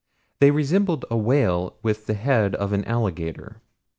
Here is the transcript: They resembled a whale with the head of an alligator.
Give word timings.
They 0.39 0.49
resembled 0.49 1.05
a 1.11 1.15
whale 1.15 1.77
with 1.83 2.07
the 2.07 2.15
head 2.15 2.55
of 2.55 2.73
an 2.73 2.83
alligator. 2.85 3.61